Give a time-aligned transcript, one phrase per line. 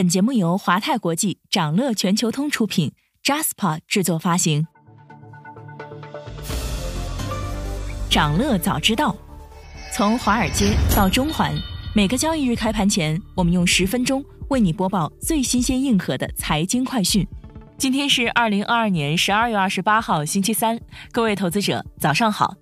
[0.00, 2.90] 本节目由华泰国际、掌乐全球通出品
[3.22, 4.66] ，Jaspa 制作发行。
[8.08, 9.14] 掌乐早知道，
[9.92, 11.54] 从华尔街到中环，
[11.94, 17.28] 每个交易日开盘前，我们用十分钟为你播报最新鲜、硬核的财经快讯。
[17.76, 20.80] 今天是二零二二年十二月二十八号，星期三，
[21.12, 22.54] 各位投资者早上好。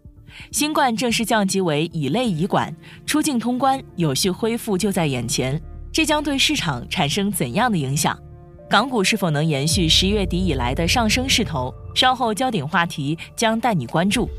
[0.50, 2.74] 新冠正式降级为乙类乙管，
[3.06, 5.62] 出境通关，有序恢复就在眼前。
[5.98, 8.16] 这将对市场产生怎样的影响？
[8.70, 11.74] 港股是否能延续十一月底以来的上升势头？
[11.92, 14.30] 稍后焦点话题将带你关注。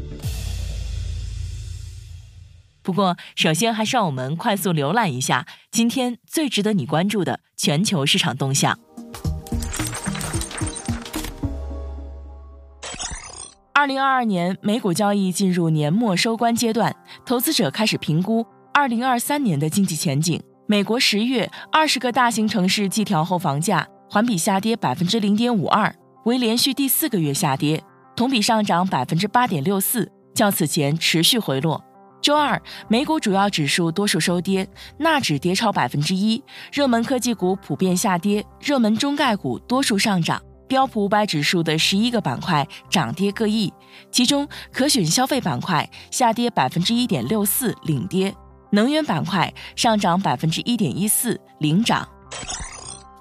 [2.81, 8.80] 不过，首先还是让我们快速浏览一下今天最值得你关注的全球市场动向。
[13.73, 20.41] 二零二二年美股交易进入年末收官阶段，投资者开始评估二零二三年的经济前景。
[20.69, 25.91] 美国十月二十个大型城市季调后房价环比下跌百分之零点五二，
[26.25, 27.83] 为连续第四个月下跌，
[28.16, 31.83] 同比上涨百分之八点六四，较此前持续回落。
[32.21, 40.39] 周二，美股主要指数多数收跌，纳指跌超百分之一，热门科技股普遍下跌，热门中概股多数上涨。
[40.67, 43.73] 标普五百指数的十一个板块涨跌各异，
[44.11, 48.31] 其中可选消费板块下跌百分之一点六四，领跌。
[48.72, 52.08] 能源板块上涨百分之一点一四，领涨。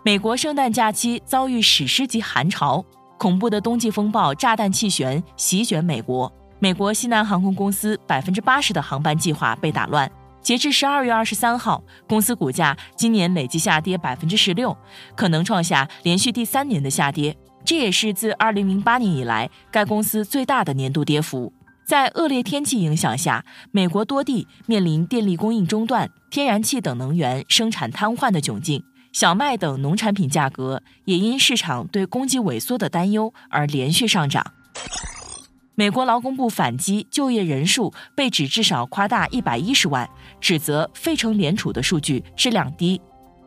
[0.05, 2.85] 美国圣诞假期遭遇史诗级寒潮，
[3.19, 6.33] 恐怖的冬季风暴炸弹气旋席卷美国。
[6.59, 10.11] 美国西南航空公司百分之八十的航班计划被打乱。
[10.41, 14.77] 截至十二月二十三号，公司股价今年累计下跌百分之十六，
[15.15, 21.53] 可能创下连续第三年的下跌，这也是自二零零八年以来该公司最大的年度跌幅。
[21.89, 34.45] 在恶劣天气影响下，美国多地面临电力供应中断、天然气等能源生产瘫痪的窘境，小麦等农产品价格也因市场对供给萎缩的担忧而连续上涨。
[35.77, 40.07] 美国劳工部反击就业人数被指至少夸大一百一十万，
[40.42, 43.01] 指责费城联储的数据质量低。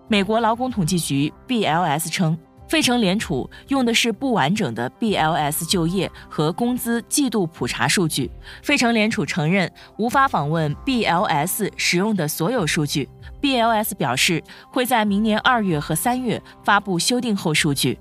[0.07, 2.35] 美国劳工统计局 （BLS） 称。
[2.71, 8.31] 费城联储用的是不完整的 BLS 就业和工资季度普查数据。
[8.63, 13.09] 费城联储承认无法访问 BLS 使用的所有数据。
[13.41, 17.99] BLS 表示会在明年二月和三月发布修订后数据。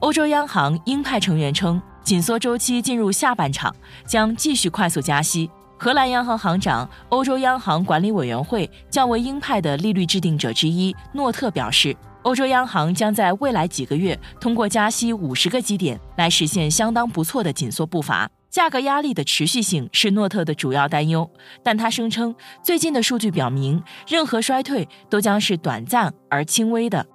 [0.00, 3.74] 欧洲央行鹰派成员称，紧缩周期进入下半场，
[4.06, 5.50] 将继续快速加息。
[5.78, 11.96] 荷兰央行行长、欧洲央行管理委员会较为鹰派的利率制定者之一诺特表示。
[12.22, 18.28] 欧洲央行将在未来几个月通过加息五十个基点来实现相当不错的紧缩步伐。
[18.50, 21.30] 价格压力的持续性是诺特的主要担忧，
[21.62, 27.06] 但他声称最近的数据表明，任何衰退都将是短暂而轻微的。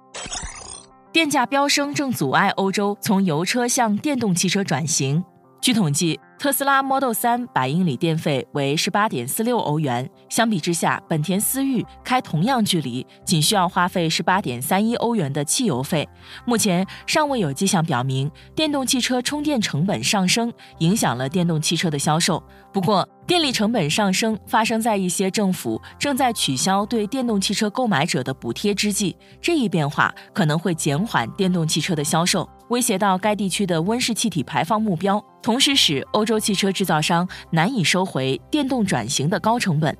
[1.12, 5.22] 电价飙升正阻碍欧洲从油车向电动汽车转型。
[5.62, 6.18] 据统计。
[6.40, 16.08] 特斯拉 Model 3百英里电费为十八点四六欧元，相比之下，本田思域开同样距离仅需要花费十八点三一欧元的汽油费。
[16.44, 22.42] 目前尚未有迹象表明电动汽车充电成本上升影响了电动汽车的销售。
[22.72, 32.48] 不过，电力成本上升发生在一些政府正在取消对电动汽车购买者的补贴之际，这一变化可能会减缓电动汽车的销售。
[32.72, 39.94] 威胁到该地区的温室气体排放目标，同时使欧洲汽车制造商难以收回电动转型的高成本。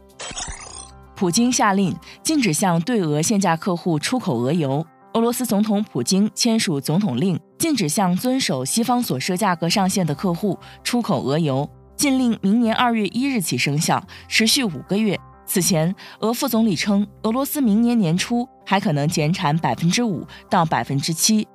[1.15, 4.85] 普京下令禁止向对俄限价客户出口俄油。
[5.13, 11.69] 俄罗斯总统普京签署总统令，禁止向遵守西方所设价格上限的客户出口俄油。
[11.95, 15.21] 禁令明年二月一日起生效，持续五个月。
[15.45, 21.47] 此前，俄副总理称，俄罗斯明年年初还可能减产百分之五到百分之七。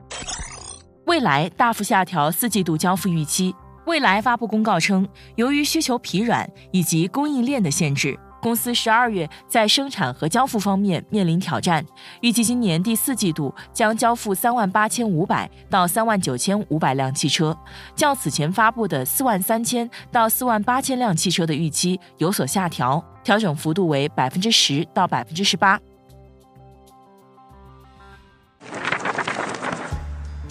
[1.08, 3.56] 未来大幅下调四季度交付预期。
[3.86, 5.08] 未来发布公告称，
[5.38, 11.86] 由于需求疲软以及供应链的限制，公司十二月在生产和交付方面面临挑战。
[12.20, 17.58] 预计今年第四季度将交付三万八千五百到三万九千五百辆汽车，
[17.96, 25.80] 较此前发布的四万三千到四万八千辆汽车的预期有所下调，调整幅度为百分之十到百分之十八。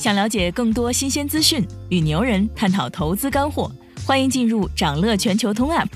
[0.06, 3.68] 想了解更多新鲜资讯，与牛人探讨投资干货，
[4.04, 5.88] 欢迎进入掌乐全球通 App。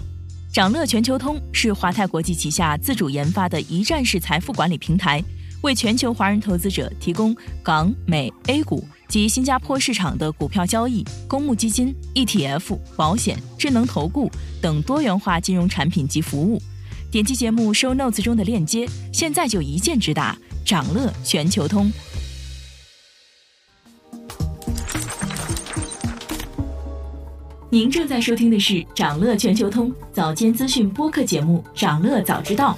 [0.52, 5.22] 掌乐全球通是华泰国际旗下自主研发的一站式财富管理平台，
[5.62, 14.28] 为全球华人投资者提供港、美、A 股及新加坡市场的股票交易、公募基金、ETF、保险、智能投顾
[14.60, 16.60] 等多元化金融产品及服务。
[17.12, 20.36] 点击节目 Show Notes 中的链接，现在就一键直达。
[20.62, 21.90] 长乐全球通。
[27.72, 32.76] 您正在收听的是长乐全球通早间资讯播客节目《长乐早知道》。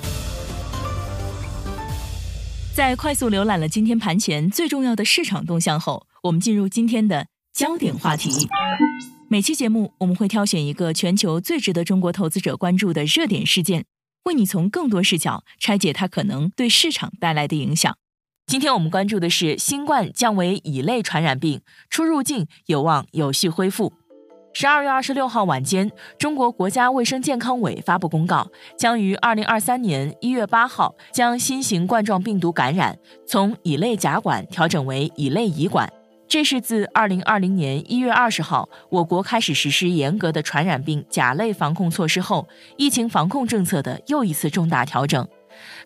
[2.75, 8.47] 在快速浏览了今天盘前最重要的市场动向后，我们进入今天的焦点话题。
[9.29, 13.87] 每期节目我们会挑选一个全球最值得中国投资者关注的热点事件。
[14.25, 17.97] 为你从更多视角拆解它可能对市场带来的影响。
[18.47, 23.95] 今天我们关注的是新冠降为乙类传染病，出入境有望有序恢复。
[24.55, 28.47] 十二月二十六号晚间，中国国家卫生健康委发布公告，
[28.77, 32.97] 将于二零二三年一月八号将新型冠状病毒感染
[33.27, 35.91] 从乙类甲管调整为乙类乙管。
[36.29, 42.47] 这是自二零二零年一月二十号，我国开始实施严格的传染病甲类防控措施后，
[42.77, 45.27] 疫情防控政策的又一次重大调整。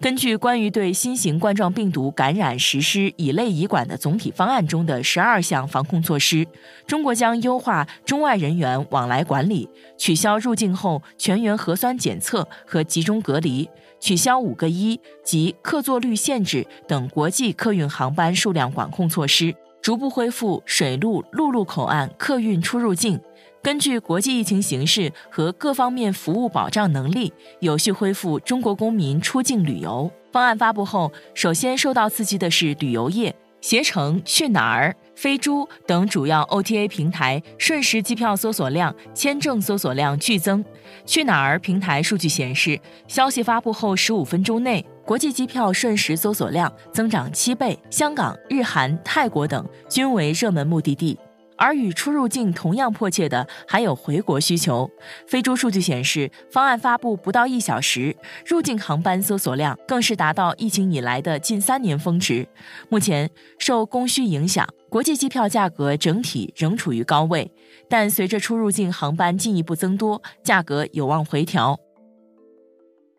[0.01, 6.47] 根据关于对新型冠状病毒感染实施乙类乙管的总体方案中的十二项防控措施，
[6.87, 13.69] 中国将优化中外人员往来管理，取消入境后全员核酸检测和集中隔离，
[14.01, 19.55] 取消五个一及客座率限制等国际客运航班数量管控措施。
[19.83, 23.21] 逐步恢复水陆陆路口岸客运出入境，
[23.63, 30.11] 根据国际疫情形势和各方面服务保障能力，有序恢复中国公民出境旅游。
[30.31, 33.35] 方案发布后，首先受到刺激的是旅游业。
[33.63, 40.65] 携程、去哪儿、飞猪等主要 OTA 平台瞬时机票搜索量、签证搜索量剧增。
[41.05, 51.19] 去哪儿平台数据显示，消息发布后十五分钟内，国际机票瞬时搜索量增长七倍，香港、日韩、泰国等均为热门目的地。
[51.57, 54.91] 而与出入境同样迫切的还有回国需求。
[55.27, 62.47] 飞猪数据显示，方案发布不到一小时，入境航班搜索量更是达到疫情以来的近三年峰值。
[62.89, 67.51] 目前受供需影响，国际机票价格整体仍处于高位，
[67.89, 71.79] 但随着出入境航班进一步增多，价格有望回调。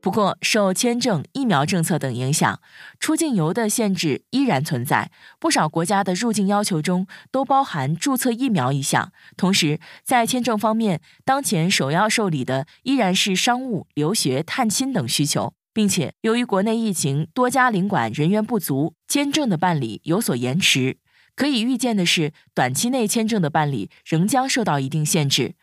[0.07, 2.61] 不过，受签证、疫苗政策等影响，
[2.97, 5.11] 出境游的限制依然存在。
[5.37, 9.11] 不少国家的入境要求中都包含注册疫苗一项。
[9.35, 20.99] 同时，在签证方面，当前首要受理的依然是商务、留学、探亲等需求，并且由于国内疫情，多家领馆人员不足，签证的办理有所延迟。
[21.35, 25.55] 可以预见的是，短期内签证的办理仍将受到一定限制。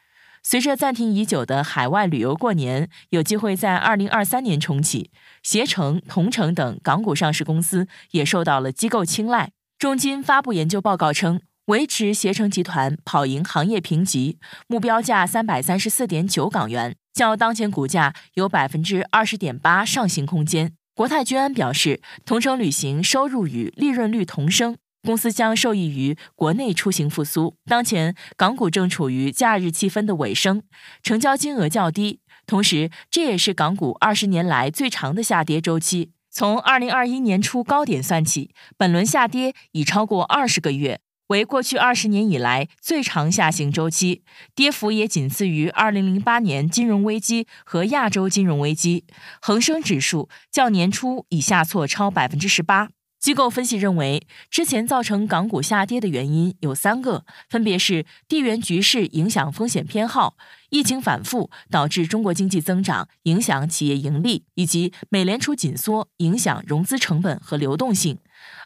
[0.46, 5.11] 随着暂停已久的海外旅游过年有机会在二零二三年重启，
[5.43, 9.52] 携程、同程等港股上市公司也受到了机构青睐。
[9.79, 14.38] 中金发布研究报告称，维持携程集团跑赢行业评级，
[14.69, 20.75] 目标价三百三十四点九港元，较当前股价有百分之二十点八上行空间。
[20.94, 24.76] 国泰君安表示，同程旅行收入与利润率同升。
[25.04, 27.56] 公司将受益于国内出行复苏。
[27.66, 30.62] 当前港股正处于假日气氛的尾声，
[31.02, 36.10] 成交金额较低，同时这也是港股二十年来最长的下跌周期。
[36.30, 40.98] 从二零二一年初高点算起，本轮下跌已超过二十个月，
[41.28, 44.22] 为过去二十年以来最长下行周期，
[44.52, 49.04] 跌幅也仅次于二零零八年金融危机和亚洲金融危机。
[49.40, 52.88] 恒生指数较年初已下挫超百分之十八。
[53.24, 60.36] 机构分析认为，之前造成港股下跌的原因有三个，分别是地缘局势影响风险偏好、
[60.69, 68.19] 疫情反复导致中国经济增长影响企业盈利，以及美联储紧缩影响融资成本和流动性。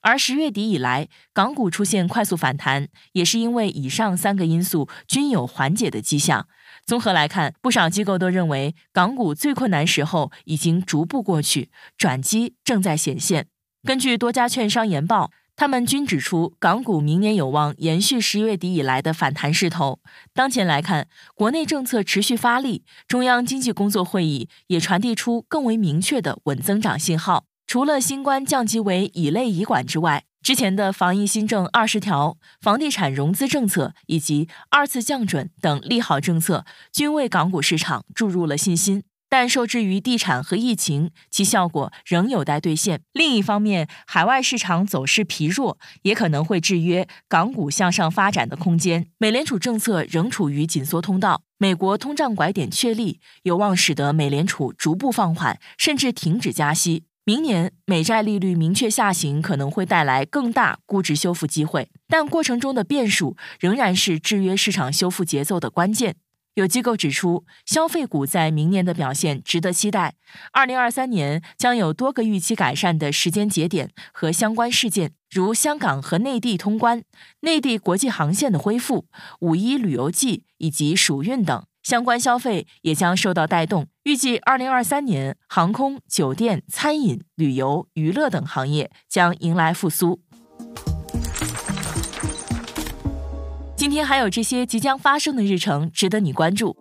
[0.03, 6.49] 而十月底以来，港股出现快速反弹，也是因为以上三个因素均有缓解的迹象。
[6.85, 13.47] 综合来看，不少机构都认为，港股最困难时候已经逐步过去，转机正在显现。
[13.85, 20.01] 根据多家券商研报，他们均指出，港股明年有望延续十月底以来的反弹势头。
[20.35, 27.45] 当前来看，国内政策持续发力，中央经济工作会议也传递出更为明确的稳增长信号。
[27.69, 39.05] 除了新冠降级为乙类乙管之外，之前的防疫新政二十条、房地产融资政策以及二次降准等利好政策，均为港股市场注入了信心。
[39.29, 43.01] 但受制于地产和疫情，其效果仍有待兑现。
[43.13, 49.09] 另一方面，海外市场走势疲弱，也可能会制约港股向上发展的空间。
[49.19, 57.05] 美联储政策仍处于紧缩通道，美国通胀拐点确立，有望使得美联储逐步放缓，甚至停止加息。
[57.25, 66.17] 明年美债利率明确下行，可能会带来更大估值修复机会，但过程中的变数仍然是制约市场修复节奏的关键。
[66.59, 70.17] 有机构指出，消费股在明年的表现值得期待。
[70.51, 77.05] 二零二三年将有多个预期改善的时间节点和相关事件，如香港和内地通关、
[77.43, 79.07] 内地国际航线的恢复、
[79.39, 83.87] 五一旅游季以及暑运等相关消费也将受到带动。
[84.03, 90.21] 预计二零二三年，航空、酒店、餐饮、旅游、娱乐等行业将迎来复苏。
[93.79, 96.77] 今天还有这些即将发生的日程值得你关注：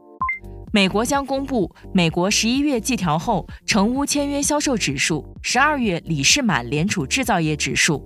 [0.74, 8.04] 美国将公布美国十一月季调后成屋签约销售指数，十二月李士满联储制造业指数。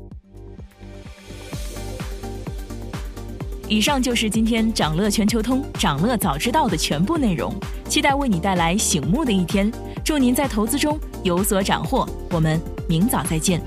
[3.70, 7.56] 以上就是今天掌乐全球通、掌乐早知道的全部内容，
[7.88, 9.72] 期待为你带来醒目的一天。
[10.04, 13.62] 祝您在投资中有所斩获，我们明早再见。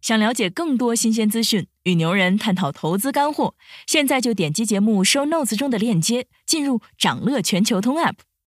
[0.00, 3.54] 想了解更多新鲜资讯，与牛人探讨投资干货，
[3.86, 8.16] 现在就点击节目 show notes 中的链接，进入掌乐全球通 app。